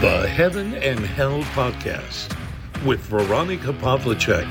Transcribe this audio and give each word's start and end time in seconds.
The 0.00 0.26
Heaven 0.26 0.72
and 0.76 1.00
Hell 1.00 1.44
Podcast 1.54 2.34
with 2.86 3.00
Veronica 3.10 3.70
Pavlicek. 3.70 4.46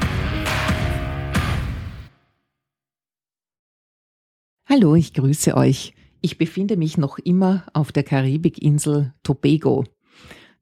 Hallo, 4.68 4.94
ich 4.94 5.16
grüße 5.16 5.58
euch. 5.58 5.96
Ich 6.22 6.38
befinde 6.38 6.78
mich 6.78 7.00
noch 7.00 7.18
immer 7.18 7.66
auf 7.74 7.92
der 7.92 8.04
Karibikinsel 8.04 9.16
Tobago. 9.24 9.86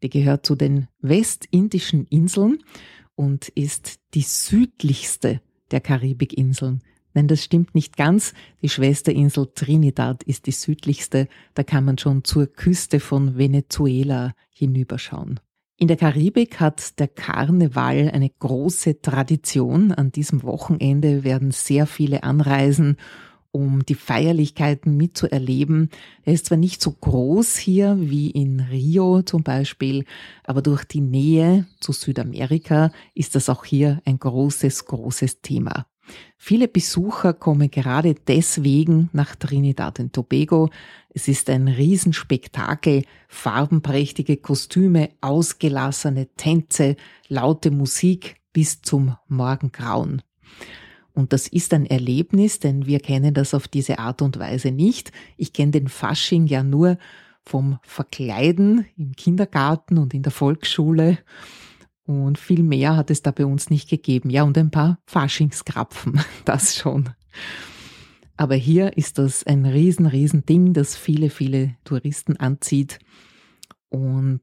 Die 0.04 0.09
gehört 0.09 0.45
zu 0.45 0.55
den 0.55 0.88
westindischen 1.01 2.05
Inseln 2.05 2.59
und 3.15 3.49
ist 3.49 3.99
die 4.13 4.21
südlichste 4.21 5.41
der 5.71 5.81
Karibikinseln. 5.81 6.81
Nein, 7.13 7.27
das 7.27 7.43
stimmt 7.43 7.73
nicht 7.73 7.97
ganz. 7.97 8.33
Die 8.61 8.69
Schwesterinsel 8.69 9.47
Trinidad 9.53 10.23
ist 10.23 10.45
die 10.45 10.51
südlichste. 10.51 11.27
Da 11.53 11.63
kann 11.63 11.85
man 11.85 11.97
schon 11.97 12.23
zur 12.23 12.47
Küste 12.47 12.99
von 12.99 13.37
Venezuela 13.37 14.33
hinüberschauen. 14.49 15.39
In 15.77 15.88
der 15.88 15.98
Karibik 15.98 16.59
hat 16.59 16.99
der 16.99 17.07
Karneval 17.07 18.09
eine 18.12 18.29
große 18.29 19.01
Tradition. 19.01 19.91
An 19.91 20.12
diesem 20.12 20.43
Wochenende 20.43 21.23
werden 21.23 21.51
sehr 21.51 21.85
viele 21.85 22.23
anreisen 22.23 22.98
um 23.51 23.84
die 23.85 23.95
Feierlichkeiten 23.95 24.95
mitzuerleben. 24.98 25.89
Er 26.23 26.34
ist 26.34 26.48
zwar 26.48 26.57
nicht 26.57 26.81
so 26.81 26.91
groß 26.91 27.57
hier 27.57 27.98
wie 27.99 28.29
in 28.29 28.59
Rio 28.59 29.23
zum 29.23 29.43
Beispiel, 29.43 30.05
aber 30.43 30.62
durch 30.62 30.84
die 30.84 31.01
Nähe 31.01 31.65
zu 31.79 31.91
Südamerika 31.91 32.91
ist 33.15 33.35
das 33.35 33.49
auch 33.49 33.65
hier 33.65 34.01
ein 34.05 34.20
großes, 34.20 34.85
großes 34.85 35.41
Thema. 35.41 35.87
Viele 36.38 36.67
Besucher 36.67 37.34
kommen 37.34 37.70
gerade 37.70 38.15
deswegen 38.15 39.09
nach 39.11 39.35
Trinidad 39.35 39.99
und 39.99 40.13
Tobago. 40.13 40.70
Es 41.09 41.27
ist 41.27 41.49
ein 41.49 41.67
Riesenspektakel, 41.67 43.03
farbenprächtige 43.27 44.38
Kostüme, 44.38 45.09
ausgelassene 45.20 46.27
Tänze, 46.38 46.95
laute 47.27 47.71
Musik 47.71 48.37
bis 48.54 48.82
zum 48.82 49.17
Morgengrauen. 49.27 50.21
Und 51.13 51.34
das 51.34 51.48
ist 51.48 51.73
ein 51.73 51.87
Erlebnis, 51.87 52.60
denn 52.60 52.85
wir 52.85 52.99
kennen 52.99 53.34
das 53.34 53.55
auf 53.55 53.67
diese 53.67 53.98
Art 53.98 54.21
und 54.21 54.37
Weise 54.37 54.71
nicht. 54.71 55.12
Ich 55.35 55.51
kenne 55.51 55.71
den 55.71 55.87
Fasching 55.87 56.45
ja 56.45 56.62
nur 56.62 56.98
vom 57.43 57.79
Verkleiden 57.82 58.85
im 58.98 59.13
Kindergarten 59.15 59.98
und 59.98 60.13
in 60.13 60.21
der 60.21 60.32
Volksschule. 60.32 61.17
Und 62.08 62.40
viel 62.40 62.63
mehr 62.63 62.96
hat 62.96 63.12
es 63.12 63.22
da 63.22 63.32
bei 63.32 63.46
uns 63.46 63.70
nicht 63.70 63.90
gegeben. 63.90 64.30
Ja, 64.30 64.44
und 64.44 64.58
ein 64.58 64.72
paar 64.72 64.97
Faschingskrapfen, 65.06 66.22
das 66.46 66.75
schon. 66.75 67.09
Aber 68.38 68.56
hier 68.56 68.96
ist 68.97 69.18
das 69.18 69.44
ein 69.46 69.66
riesen, 69.66 70.06
riesen 70.06 70.46
Ding, 70.46 70.74
das 70.74 70.96
viele, 70.96 71.30
viele 71.30 71.75
Touristen 71.84 72.38
anzieht. 72.38 73.00
Und 73.90 74.41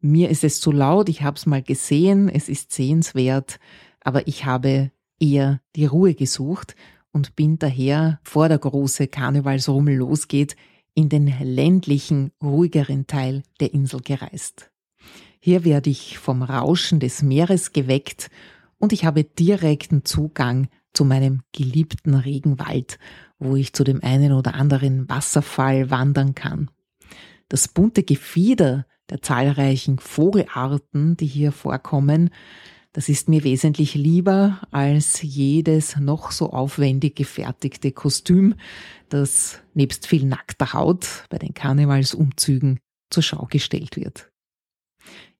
mir 0.00 0.28
ist 0.28 0.44
es 0.44 0.60
zu 0.60 0.70
laut, 0.70 1.08
ich 1.08 1.22
habe 1.22 1.36
es 1.36 1.46
mal 1.46 1.62
gesehen, 1.62 2.28
es 2.28 2.50
ist 2.50 2.72
sehenswert, 2.72 3.58
aber 4.00 4.26
ich 4.28 4.44
habe 4.44 4.90
eher 5.18 5.60
die 5.76 5.86
Ruhe 5.86 6.14
gesucht 6.14 6.74
und 7.12 7.36
bin 7.36 7.58
daher, 7.58 8.20
vor 8.22 8.48
der 8.48 8.58
große 8.58 9.06
Karnevalsrummel 9.06 9.96
losgeht, 9.96 10.56
in 10.94 11.08
den 11.08 11.32
ländlichen, 11.40 12.32
ruhigeren 12.42 13.06
Teil 13.06 13.44
der 13.60 13.72
Insel 13.72 14.00
gereist. 14.00 14.71
Hier 15.44 15.64
werde 15.64 15.90
ich 15.90 16.18
vom 16.18 16.44
Rauschen 16.44 17.00
des 17.00 17.20
Meeres 17.20 17.72
geweckt 17.72 18.30
und 18.78 18.92
ich 18.92 19.04
habe 19.04 19.24
direkten 19.24 20.04
Zugang 20.04 20.68
zu 20.92 21.04
meinem 21.04 21.42
geliebten 21.50 22.14
Regenwald, 22.14 23.00
wo 23.40 23.56
ich 23.56 23.72
zu 23.72 23.82
dem 23.82 24.04
einen 24.04 24.34
oder 24.34 24.54
anderen 24.54 25.08
Wasserfall 25.08 25.90
wandern 25.90 26.36
kann. 26.36 26.70
Das 27.48 27.66
bunte 27.66 28.04
Gefieder 28.04 28.86
der 29.10 29.20
zahlreichen 29.20 29.98
Vogelarten, 29.98 31.16
die 31.16 31.26
hier 31.26 31.50
vorkommen, 31.50 32.30
das 32.92 33.08
ist 33.08 33.28
mir 33.28 33.42
wesentlich 33.42 33.96
lieber 33.96 34.60
als 34.70 35.22
jedes 35.22 35.96
noch 35.96 36.30
so 36.30 36.52
aufwendig 36.52 37.16
gefertigte 37.16 37.90
Kostüm, 37.90 38.54
das 39.08 39.58
nebst 39.74 40.06
viel 40.06 40.24
nackter 40.24 40.72
Haut 40.72 41.24
bei 41.30 41.38
den 41.38 41.52
Karnevalsumzügen 41.52 42.78
zur 43.10 43.24
Schau 43.24 43.48
gestellt 43.50 43.96
wird. 43.96 44.31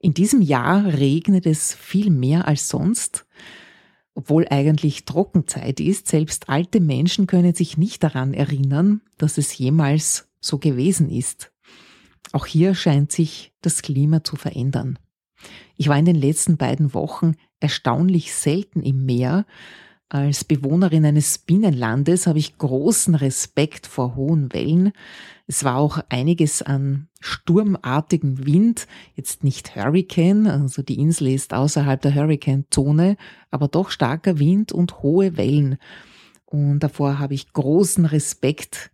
In 0.03 0.15
diesem 0.15 0.43
Jahr 0.43 0.85
regnet 0.85 1.47
es 1.47 1.75
viel 1.75 2.11
mehr 2.11 2.49
als 2.49 2.69
sonst. 2.69 3.25
Obwohl 4.15 4.49
eigentlich 4.51 5.05
Trockenzeit 5.05 5.79
ist, 5.79 6.09
selbst 6.09 6.49
alte 6.49 6.81
Menschen 6.81 7.29
können 7.29 7.55
sich 7.55 7.79
nicht 7.79 8.03
daran 8.03 8.35
erinnern, 8.35 9.01
dass 9.17 9.39
es 9.39 9.57
jemals 9.57 10.29
so 10.41 10.59
gewesen 10.59 11.09
ist. 11.09 11.53
Auch 12.33 12.47
hier 12.47 12.75
scheint 12.75 13.12
sich 13.12 13.53
das 13.62 13.81
Klima 13.81 14.25
zu 14.25 14.35
verändern. 14.35 14.99
Ich 15.77 15.89
war 15.89 15.97
in 15.97 16.05
den 16.05 16.17
letzten 16.17 16.57
beiden 16.57 16.95
Wochen 16.95 17.37
erstaunlich 17.61 18.35
selten 18.35 18.83
im 18.83 19.07
Meer. 19.07 19.47
Als 20.12 20.45
Bewohnerin 20.45 21.06
eines 21.06 21.39
Binnenlandes 21.39 22.27
habe 22.27 22.39
ich 22.39 22.59
großen 22.59 23.15
Respekt 23.15 23.87
vor 23.87 24.15
hohen 24.15 24.53
Wellen. 24.53 24.93
Es 25.47 25.65
war 25.65 25.78
auch 25.78 26.00
einiges 26.11 26.61
an 26.61 27.09
sturmartigem 27.21 28.45
Wind, 28.45 28.87
jetzt 29.15 29.43
nicht 29.43 29.75
Hurricane, 29.75 30.49
also 30.49 30.83
die 30.83 30.99
Insel 30.99 31.28
ist 31.28 31.55
außerhalb 31.55 31.99
der 32.03 32.15
Hurricane-Zone, 32.15 33.17
aber 33.50 33.69
doch 33.69 33.89
starker 33.89 34.39
Wind 34.39 34.71
und 34.71 35.03
hohe 35.03 35.39
Wellen. 35.39 35.78
Und 36.44 36.81
davor 36.81 37.19
habe 37.19 37.33
ich 37.33 37.55
großen 37.55 38.05
Respekt 38.05 38.91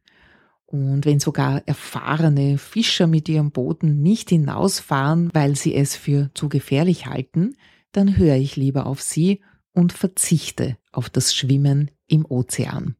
und 0.66 1.04
wenn 1.04 1.18
sogar 1.18 1.66
erfahrene 1.66 2.58
Fischer 2.58 3.08
mit 3.08 3.28
ihren 3.28 3.50
Booten 3.50 4.02
nicht 4.02 4.28
hinausfahren, 4.28 5.30
weil 5.32 5.56
sie 5.56 5.74
es 5.74 5.96
für 5.96 6.30
zu 6.34 6.48
gefährlich 6.48 7.06
halten, 7.06 7.56
dann 7.90 8.16
höre 8.16 8.36
ich 8.36 8.54
lieber 8.54 8.86
auf 8.86 9.02
sie 9.02 9.40
und 9.78 9.92
verzichte 9.92 10.76
auf 10.90 11.08
das 11.08 11.32
Schwimmen 11.32 11.92
im 12.08 12.26
Ozean. 12.28 12.96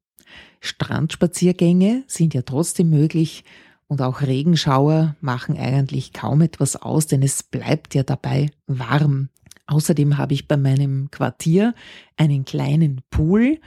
Strandspaziergänge 0.60 2.04
sind 2.06 2.34
ja 2.34 2.42
trotzdem 2.42 2.88
möglich 2.88 3.42
und 3.88 4.00
auch 4.00 4.22
Regenschauer 4.22 5.16
machen 5.20 5.56
eigentlich 5.56 6.12
kaum 6.12 6.40
etwas 6.40 6.76
aus, 6.76 7.08
denn 7.08 7.24
es 7.24 7.42
bleibt 7.42 7.96
ja 7.96 8.04
dabei 8.04 8.52
warm. 8.68 9.28
Außerdem 9.66 10.18
habe 10.18 10.34
ich 10.34 10.46
bei 10.46 10.56
meinem 10.56 11.10
Quartier 11.10 11.74
einen 12.16 12.44
kleinen 12.44 13.00
Pool 13.10 13.58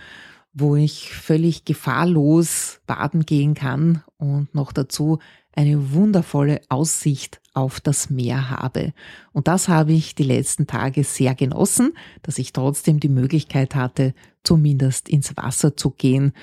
wo 0.53 0.75
ich 0.75 1.13
völlig 1.13 1.65
gefahrlos 1.65 2.81
baden 2.85 3.25
gehen 3.25 3.53
kann 3.53 4.03
und 4.17 4.53
noch 4.53 4.73
dazu 4.73 5.19
eine 5.53 5.91
wundervolle 5.91 6.61
Aussicht 6.69 7.41
auf 7.53 7.81
das 7.81 8.09
Meer 8.09 8.49
habe. 8.49 8.93
Und 9.33 9.47
das 9.47 9.67
habe 9.67 9.91
ich 9.93 10.15
die 10.15 10.23
letzten 10.23 10.67
Tage 10.67 11.03
sehr 11.03 11.35
genossen, 11.35 11.93
dass 12.21 12.37
ich 12.37 12.53
trotzdem 12.53 12.99
die 12.99 13.09
Möglichkeit 13.09 13.75
hatte, 13.75 14.13
zumindest 14.43 15.09
ins 15.09 15.35
Wasser 15.35 15.75
zu 15.75 15.91
gehen 15.91 16.33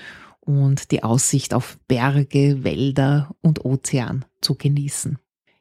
und 0.40 0.90
die 0.90 1.02
Aussicht 1.02 1.54
auf 1.54 1.78
Berge, 1.88 2.64
Wälder 2.64 3.34
und 3.40 3.64
Ozean 3.64 4.24
zu 4.40 4.54
genießen. 4.54 5.18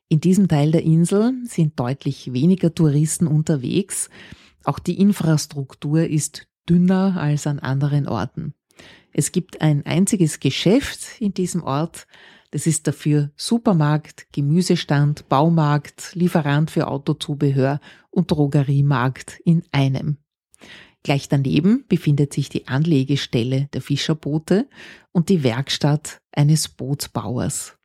In 0.10 0.22
diesem 0.22 0.48
Teil 0.48 0.72
der 0.72 0.84
Insel 0.84 1.34
sind 1.46 1.78
deutlich 1.80 2.32
weniger 2.32 2.74
Touristen 2.74 3.28
unterwegs. 3.28 4.10
Auch 4.64 4.80
die 4.80 5.00
Infrastruktur 5.00 6.04
ist 6.06 6.48
dünner 6.70 7.18
als 7.18 7.48
an 7.48 7.60
anderen 7.60 8.08
Orten. 8.08 8.54
Es 9.12 9.32
gibt 9.32 9.62
ein 9.62 9.86
einziges 9.86 10.40
Geschäft 10.40 11.20
in 11.20 11.34
diesem 11.34 11.64
Ort, 11.64 12.08
das 12.58 12.66
ist 12.66 12.88
dafür 12.88 13.30
Supermarkt, 13.36 14.26
Gemüsestand, 14.32 15.30
Baumarkt, 15.30 16.16
Lieferant 16.16 16.72
für 16.72 16.88
Autozubehör 16.88 17.80
und 18.10 18.32
Drogeriemarkt 18.32 19.40
in 19.46 19.62
einem. 19.72 20.18
Gleich 21.04 21.30
daneben 21.30 21.86
befindet 21.88 22.34
sich 22.34 22.50
die 22.50 22.68
Anlegestelle 22.68 23.70
der 23.74 23.82
Fischerboote 23.84 24.68
und 25.12 25.30
die 25.30 25.44
Werkstatt 25.44 26.20
eines 26.32 26.68
Bootsbauers. 26.68 27.78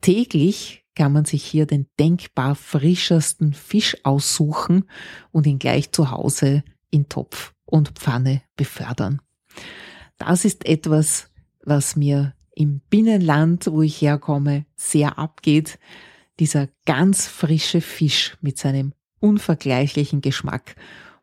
Täglich 0.00 0.86
kann 0.94 1.12
man 1.12 1.26
sich 1.26 1.44
hier 1.44 1.66
den 1.66 1.86
denkbar 1.98 2.54
frischesten 2.54 3.52
Fisch 3.52 3.98
aussuchen 4.02 4.88
und 5.30 5.46
ihn 5.46 5.58
gleich 5.58 5.92
zu 5.92 6.10
Hause 6.10 6.64
in 6.90 7.10
Topf 7.10 7.52
und 7.66 7.90
Pfanne 7.98 8.40
befördern. 8.56 9.20
Das 10.16 10.46
ist 10.46 10.64
etwas, 10.64 11.28
was 11.62 11.96
mir 11.96 12.32
im 12.60 12.82
Binnenland, 12.90 13.68
wo 13.68 13.80
ich 13.80 14.02
herkomme, 14.02 14.66
sehr 14.76 15.18
abgeht. 15.18 15.78
Dieser 16.38 16.68
ganz 16.84 17.26
frische 17.26 17.80
Fisch 17.80 18.36
mit 18.42 18.58
seinem 18.58 18.92
unvergleichlichen 19.18 20.20
Geschmack, 20.20 20.76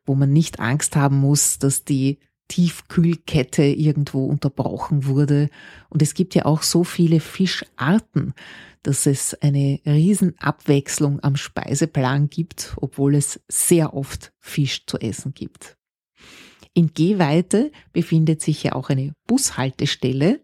wo 0.04 0.16
man 0.16 0.32
nicht 0.32 0.58
Angst 0.58 0.96
haben 0.96 1.20
muss, 1.20 1.60
dass 1.60 1.84
die 1.84 2.18
Tiefkühlkette 2.48 3.62
irgendwo 3.62 4.26
unterbrochen 4.26 5.06
wurde. 5.06 5.48
Und 5.90 6.02
es 6.02 6.14
gibt 6.14 6.34
ja 6.34 6.44
auch 6.44 6.62
so 6.62 6.82
viele 6.82 7.20
Fischarten, 7.20 8.34
dass 8.82 9.06
es 9.06 9.34
eine 9.40 9.78
Riesenabwechslung 9.86 11.22
am 11.22 11.36
Speiseplan 11.36 12.30
gibt, 12.30 12.74
obwohl 12.80 13.14
es 13.14 13.40
sehr 13.46 13.94
oft 13.94 14.32
Fisch 14.40 14.86
zu 14.86 14.98
essen 14.98 15.34
gibt. 15.34 15.76
In 16.74 16.92
Gehweite 16.94 17.70
befindet 17.92 18.40
sich 18.42 18.64
ja 18.64 18.72
auch 18.72 18.88
eine 18.88 19.12
Bushaltestelle, 19.26 20.40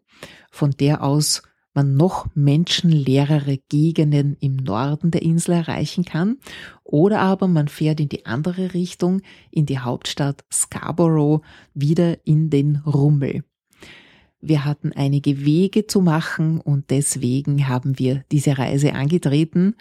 von 0.51 0.71
der 0.73 1.03
aus 1.03 1.43
man 1.75 1.97
noch 1.97 2.27
menschenleerere 2.35 3.59
Gegenden 3.69 4.37
im 4.41 4.57
Norden 4.57 5.11
der 5.11 5.23
Insel 5.23 5.55
erreichen 5.55 6.05
kann, 6.05 6.39
oder 6.85 7.21
aber 7.21 7.49
man 7.49 7.69
fährt 7.69 8.01
in 8.01 8.09
die 8.09 8.27
andere 8.27 8.75
Richtung, 8.75 9.23
in 9.51 9.67
die 9.67 9.81
Hauptstadt 9.81 10.45
Scarborough, 10.53 11.43
wieder 11.75 12.25
in 12.25 12.49
den 12.49 12.77
Rummel. 12.87 13.43
Wir 14.41 14.65
hatten 14.65 14.93
einige 14.93 15.45
Wege 15.45 15.87
zu 15.87 16.01
machen 16.01 16.61
und 16.61 16.91
deswegen 16.91 17.67
haben 17.67 17.99
wir 17.99 18.25
diese 18.31 18.59
Reise 18.59 18.95
angetreten, 18.95 19.75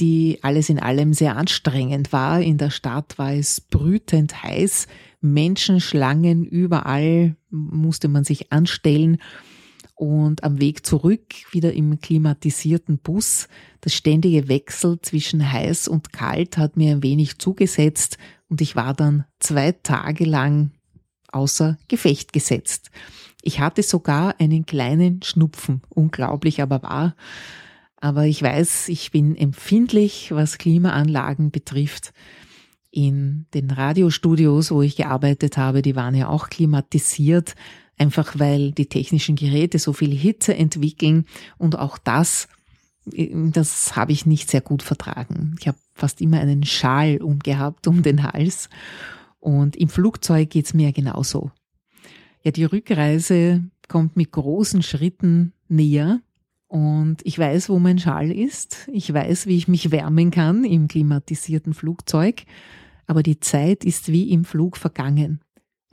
die 0.00 0.40
alles 0.42 0.68
in 0.68 0.80
allem 0.80 1.14
sehr 1.14 1.36
anstrengend 1.36 2.12
war. 2.12 2.40
In 2.40 2.58
der 2.58 2.70
Stadt 2.70 3.16
war 3.18 3.32
es 3.32 3.60
brütend 3.60 4.42
heiß, 4.42 4.88
Menschenschlangen 5.20 6.44
überall 6.44 7.36
musste 7.54 8.08
man 8.08 8.24
sich 8.24 8.52
anstellen 8.52 9.18
und 9.94 10.42
am 10.42 10.60
Weg 10.60 10.84
zurück 10.84 11.22
wieder 11.52 11.72
im 11.72 12.00
klimatisierten 12.00 12.98
Bus. 12.98 13.48
Das 13.80 13.94
ständige 13.94 14.48
Wechsel 14.48 15.00
zwischen 15.00 15.52
heiß 15.52 15.88
und 15.88 16.12
kalt 16.12 16.58
hat 16.58 16.76
mir 16.76 16.92
ein 16.92 17.02
wenig 17.02 17.38
zugesetzt 17.38 18.18
und 18.48 18.60
ich 18.60 18.76
war 18.76 18.94
dann 18.94 19.24
zwei 19.38 19.72
Tage 19.72 20.24
lang 20.24 20.72
außer 21.28 21.78
Gefecht 21.88 22.32
gesetzt. 22.32 22.90
Ich 23.42 23.60
hatte 23.60 23.82
sogar 23.82 24.40
einen 24.40 24.66
kleinen 24.66 25.22
Schnupfen, 25.22 25.82
unglaublich 25.90 26.62
aber 26.62 26.82
wahr. 26.82 27.14
Aber 27.96 28.26
ich 28.26 28.42
weiß, 28.42 28.88
ich 28.88 29.10
bin 29.10 29.36
empfindlich, 29.36 30.30
was 30.30 30.58
Klimaanlagen 30.58 31.50
betrifft. 31.50 32.12
In 32.96 33.46
den 33.54 33.70
Radiostudios, 33.72 34.70
wo 34.70 34.82
ich 34.82 34.94
gearbeitet 34.94 35.56
habe, 35.56 35.82
die 35.82 35.96
waren 35.96 36.14
ja 36.14 36.28
auch 36.28 36.48
klimatisiert 36.48 37.56
einfach 37.98 38.38
weil 38.38 38.72
die 38.72 38.86
technischen 38.86 39.36
Geräte 39.36 39.78
so 39.78 39.92
viel 39.92 40.14
Hitze 40.14 40.54
entwickeln 40.54 41.26
und 41.58 41.78
auch 41.78 41.98
das, 41.98 42.48
das 43.04 43.96
habe 43.96 44.12
ich 44.12 44.26
nicht 44.26 44.50
sehr 44.50 44.60
gut 44.60 44.82
vertragen. 44.82 45.56
Ich 45.60 45.68
habe 45.68 45.78
fast 45.94 46.20
immer 46.20 46.40
einen 46.40 46.64
Schal 46.64 47.18
umgehabt 47.18 47.86
um 47.86 48.02
den 48.02 48.22
Hals 48.22 48.68
und 49.40 49.76
im 49.76 49.88
Flugzeug 49.88 50.50
geht's 50.50 50.74
mir 50.74 50.92
genauso. 50.92 51.50
Ja, 52.42 52.50
die 52.50 52.64
Rückreise 52.64 53.64
kommt 53.88 54.16
mit 54.16 54.32
großen 54.32 54.82
Schritten 54.82 55.52
näher 55.68 56.20
und 56.66 57.18
ich 57.24 57.38
weiß, 57.38 57.68
wo 57.68 57.78
mein 57.78 57.98
Schal 57.98 58.30
ist. 58.30 58.88
Ich 58.92 59.12
weiß, 59.12 59.46
wie 59.46 59.56
ich 59.56 59.68
mich 59.68 59.90
wärmen 59.90 60.30
kann 60.30 60.64
im 60.64 60.88
klimatisierten 60.88 61.74
Flugzeug. 61.74 62.44
Aber 63.06 63.22
die 63.22 63.40
Zeit 63.40 63.84
ist 63.84 64.10
wie 64.10 64.30
im 64.30 64.44
Flug 64.44 64.76
vergangen. 64.76 65.40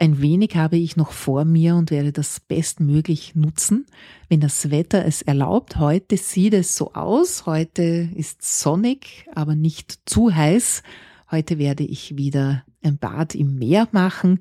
Ein 0.02 0.20
wenig 0.20 0.56
habe 0.56 0.78
ich 0.78 0.98
noch 0.98 1.12
vor 1.12 1.46
mir 1.46 1.76
und 1.76 1.92
werde 1.92 2.12
das 2.12 2.40
bestmöglich 2.40 3.36
nutzen, 3.36 3.86
wenn 4.30 4.40
das 4.40 4.72
Wetter 4.72 5.06
es 5.06 5.22
erlaubt. 5.22 5.78
Heute 5.78 6.18
sieht 6.18 6.56
es 6.56 6.76
so 6.76 6.94
aus. 6.94 7.46
Heute 7.46 8.10
ist 8.16 8.42
sonnig, 8.42 9.28
aber 9.36 9.54
nicht 9.54 10.00
zu 10.08 10.34
heiß. 10.34 10.82
Heute 11.30 11.60
werde 11.60 11.84
ich 11.84 12.18
wieder 12.18 12.64
ein 12.82 12.98
Bad 12.98 13.36
im 13.36 13.60
Meer 13.60 13.88
machen 13.92 14.40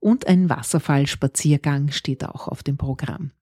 und 0.00 0.26
ein 0.26 0.48
Wasserfallspaziergang 0.48 1.90
steht 1.90 2.24
auch 2.24 2.48
auf 2.48 2.62
dem 2.62 2.78
Programm. 2.78 3.32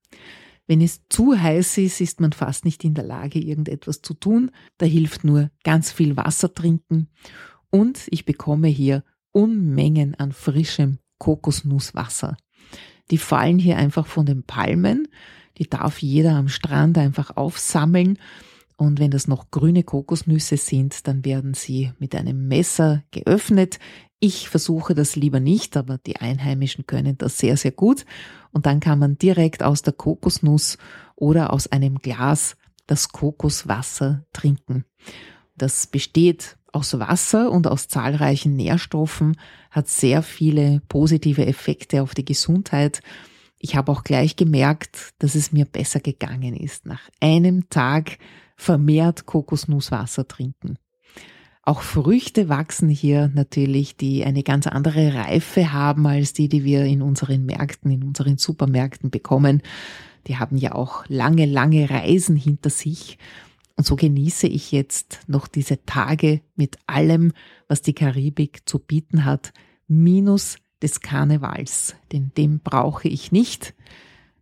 Wenn 0.67 0.81
es 0.81 1.01
zu 1.07 1.39
heiß 1.39 1.77
ist, 1.77 2.01
ist 2.01 2.19
man 2.19 2.33
fast 2.33 2.65
nicht 2.65 2.83
in 2.83 2.95
der 2.95 3.05
Lage, 3.05 3.39
irgendetwas 3.39 4.01
zu 4.01 4.13
tun. 4.13 4.51
Da 4.77 4.85
hilft 4.85 5.23
nur 5.23 5.51
ganz 5.63 5.91
viel 5.91 6.17
Wasser 6.17 6.53
trinken 6.53 7.07
und 7.71 8.07
ich 8.09 8.25
bekomme 8.25 8.67
hier 8.67 9.03
Unmengen 9.31 10.15
an 10.15 10.33
frischem 10.33 10.99
Kokosnusswasser. 11.17 12.37
Die 13.09 13.17
fallen 13.17 13.59
hier 13.59 13.77
einfach 13.77 14.07
von 14.07 14.25
den 14.25 14.43
Palmen. 14.43 15.07
Die 15.57 15.69
darf 15.69 16.01
jeder 16.01 16.35
am 16.35 16.49
Strand 16.49 16.97
einfach 16.97 17.35
aufsammeln. 17.37 18.17
Und 18.77 18.99
wenn 18.99 19.11
das 19.11 19.27
noch 19.27 19.51
grüne 19.51 19.83
Kokosnüsse 19.83 20.57
sind, 20.57 21.07
dann 21.07 21.23
werden 21.23 21.53
sie 21.53 21.91
mit 21.99 22.15
einem 22.15 22.47
Messer 22.47 23.03
geöffnet. 23.11 23.79
Ich 24.19 24.49
versuche 24.49 24.95
das 24.95 25.15
lieber 25.15 25.39
nicht, 25.39 25.77
aber 25.77 25.97
die 25.97 26.17
Einheimischen 26.17 26.87
können 26.87 27.17
das 27.17 27.37
sehr, 27.37 27.57
sehr 27.57 27.71
gut. 27.71 28.05
Und 28.51 28.65
dann 28.65 28.79
kann 28.79 28.99
man 28.99 29.17
direkt 29.17 29.63
aus 29.63 29.81
der 29.81 29.93
Kokosnuss 29.93 30.77
oder 31.15 31.53
aus 31.53 31.67
einem 31.67 31.99
Glas 31.99 32.55
das 32.87 33.09
Kokoswasser 33.09 34.25
trinken. 34.33 34.85
Das 35.55 35.85
besteht 35.85 36.57
aus 36.71 36.99
Wasser 36.99 37.51
und 37.51 37.67
aus 37.67 37.87
zahlreichen 37.87 38.55
Nährstoffen, 38.55 39.37
hat 39.69 39.87
sehr 39.87 40.23
viele 40.23 40.81
positive 40.87 41.45
Effekte 41.45 42.01
auf 42.01 42.13
die 42.13 42.25
Gesundheit. 42.25 43.01
Ich 43.59 43.75
habe 43.75 43.91
auch 43.91 44.03
gleich 44.03 44.35
gemerkt, 44.35 45.11
dass 45.19 45.35
es 45.35 45.51
mir 45.51 45.65
besser 45.65 45.99
gegangen 45.99 46.55
ist. 46.55 46.85
Nach 46.85 47.09
einem 47.19 47.69
Tag 47.69 48.17
vermehrt 48.55 49.25
Kokosnusswasser 49.25 50.27
trinken. 50.27 50.77
Auch 51.63 51.81
Früchte 51.81 52.49
wachsen 52.49 52.89
hier 52.89 53.29
natürlich, 53.33 53.95
die 53.95 54.25
eine 54.25 54.41
ganz 54.41 54.65
andere 54.65 55.13
Reife 55.13 55.71
haben 55.71 56.07
als 56.07 56.33
die, 56.33 56.49
die 56.49 56.63
wir 56.63 56.85
in 56.85 57.03
unseren 57.03 57.45
Märkten, 57.45 57.91
in 57.91 58.03
unseren 58.03 58.37
Supermärkten 58.37 59.11
bekommen. 59.11 59.61
Die 60.27 60.37
haben 60.37 60.57
ja 60.57 60.73
auch 60.73 61.05
lange, 61.07 61.45
lange 61.45 61.89
Reisen 61.89 62.35
hinter 62.35 62.71
sich 62.71 63.19
und 63.81 63.87
so 63.87 63.95
genieße 63.95 64.45
ich 64.45 64.71
jetzt 64.71 65.21
noch 65.25 65.47
diese 65.47 65.83
Tage 65.87 66.41
mit 66.55 66.77
allem, 66.85 67.33
was 67.67 67.81
die 67.81 67.95
Karibik 67.95 68.69
zu 68.69 68.77
bieten 68.77 69.25
hat, 69.25 69.53
minus 69.87 70.57
des 70.83 70.99
Karnevals, 70.99 71.95
denn 72.11 72.31
den 72.37 72.59
brauche 72.59 73.07
ich 73.07 73.31
nicht. 73.31 73.73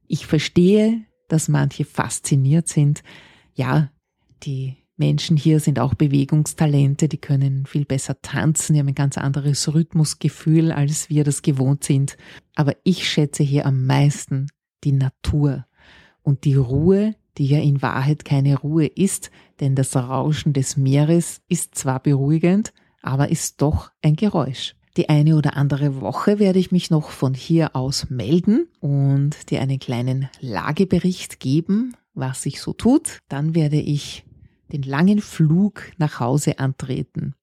Ich 0.07 0.27
verstehe, 0.27 1.05
dass 1.29 1.47
manche 1.47 1.85
fasziniert 1.85 2.67
sind. 2.67 3.01
Ja, 3.53 3.93
die 4.43 4.75
Menschen 4.97 5.37
hier 5.37 5.61
sind 5.61 5.79
auch 5.79 5.93
Bewegungstalente, 5.93 7.07
die 7.07 7.19
können 7.19 7.65
viel 7.65 7.85
besser 7.85 8.21
tanzen, 8.21 8.73
die 8.73 8.81
haben 8.81 8.89
ein 8.89 8.93
ganz 8.93 9.17
anderes 9.17 9.73
Rhythmusgefühl, 9.73 10.73
als 10.73 11.09
wir 11.09 11.23
das 11.23 11.43
gewohnt 11.43 11.85
sind. 11.85 12.17
Aber 12.55 12.75
ich 12.83 13.07
schätze 13.07 13.43
hier 13.43 13.65
am 13.65 13.85
meisten 13.85 14.47
die 14.83 14.91
Natur 14.91 15.65
und 16.23 16.43
die 16.43 16.55
Ruhe, 16.55 17.15
die 17.39 17.47
ja 17.47 17.59
in 17.59 17.81
Wahrheit 17.81 18.25
keine 18.25 18.59
Ruhe 18.59 18.85
ist, 18.85 19.31
denn 19.61 19.73
das 19.73 19.95
Rauschen 19.95 20.53
des 20.53 20.77
Meeres 20.77 21.41
ist 21.47 21.73
zwar 21.73 22.01
beruhigend, 22.01 22.73
aber 23.01 23.29
ist 23.29 23.61
doch 23.61 23.91
ein 24.01 24.15
Geräusch. 24.15 24.75
Die 24.97 25.07
eine 25.07 25.37
oder 25.37 25.55
andere 25.55 26.01
Woche 26.01 26.39
werde 26.39 26.59
ich 26.59 26.71
mich 26.71 26.89
noch 26.91 27.09
von 27.09 27.33
hier 27.33 27.75
aus 27.77 28.09
melden 28.09 28.67
und 28.81 29.49
dir 29.49 29.61
einen 29.61 29.79
kleinen 29.79 30.29
Lagebericht 30.41 31.39
geben, 31.39 31.95
was 32.13 32.43
sich 32.43 32.59
so 32.59 32.73
tut. 32.73 33.19
Dann 33.29 33.55
werde 33.55 33.79
ich 33.79 34.25
den 34.73 34.83
langen 34.83 35.21
Flug 35.21 35.93
nach 35.97 36.19
Hause 36.19 36.59
antreten. 36.59 37.35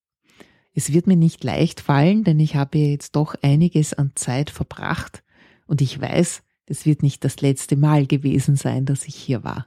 Es 0.74 0.92
wird 0.92 1.06
mir 1.06 1.16
nicht 1.16 1.42
leicht 1.42 1.80
fallen, 1.80 2.22
denn 2.22 2.38
ich 2.38 2.54
habe 2.54 2.76
jetzt 2.76 3.16
doch 3.16 3.34
einiges 3.40 3.94
an 3.94 4.12
Zeit 4.14 4.50
verbracht 4.50 5.22
und 5.66 5.80
ich 5.80 5.98
weiß, 5.98 6.42
es 6.66 6.84
wird 6.84 7.02
nicht 7.02 7.24
das 7.24 7.40
letzte 7.40 7.76
Mal 7.76 8.06
gewesen 8.06 8.56
sein, 8.56 8.84
dass 8.84 9.06
ich 9.06 9.14
hier 9.14 9.42
war. 9.42 9.66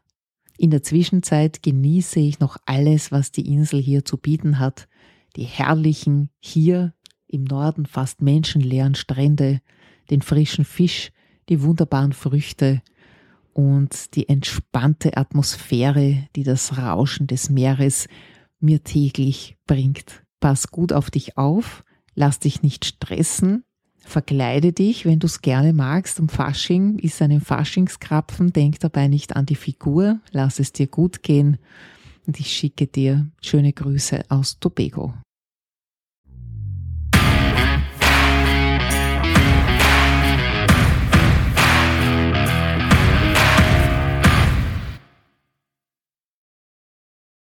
In 0.60 0.72
der 0.72 0.84
Zwischenzeit 0.84 1.64
genieße 1.64 2.20
ich 2.20 2.42
noch 2.42 2.58
alles, 2.66 3.14
was 3.14 3.32
die 3.32 3.48
Insel 3.48 3.80
hier 3.80 4.04
zu 4.04 4.18
bieten 4.18 4.60
hat. 4.60 4.90
Die 5.38 5.46
herrlichen, 5.46 6.32
hier 6.42 6.94
im 7.28 7.46
Norden 7.46 7.86
fast 7.86 8.22
menschenleeren 8.22 8.94
Strände, 8.94 9.62
den 10.10 10.22
frischen 10.22 10.66
Fisch, 10.66 11.14
die 11.48 11.62
wunderbaren 11.62 12.12
Früchte 12.12 12.82
und 13.54 14.18
die 14.18 14.28
entspannte 14.28 15.16
Atmosphäre, 15.16 16.28
die 16.36 16.44
das 16.44 16.78
Rauschen 16.78 17.28
des 17.28 17.50
Meeres 17.50 18.10
mir 18.60 18.84
täglich 18.84 19.56
bringt. 19.66 20.26
Pass 20.42 20.72
gut 20.72 20.92
auf 20.92 21.10
dich 21.10 21.38
auf, 21.38 21.86
lass 22.16 22.40
dich 22.40 22.64
nicht 22.64 22.84
stressen, 22.84 23.64
Verkleide 24.06 24.74
dich, 24.74 25.06
wenn 25.06 25.20
du 25.20 25.28
es 25.28 25.42
gerne 25.42 25.74
magst. 25.74 26.20
Um 26.20 26.30
Fasching 26.30 26.98
ist 27.00 27.22
einen 27.22 27.42
Faschingskrapfen. 27.42 28.54
Denk 28.54 28.80
dabei 28.80 29.08
nicht 29.08 29.36
an 29.36 29.46
die 29.46 29.56
Figur. 29.56 30.20
Lass 30.32 30.60
es 30.60 30.72
dir 30.72 30.88
gut 30.88 31.24
gehen. 31.24 31.58
Und 32.26 32.40
ich 32.40 32.52
schicke 32.52 32.88
dir 32.88 33.28
schöne 33.42 33.74
Grüße 33.74 34.24
aus 34.30 34.60
Tobago. 34.60 35.14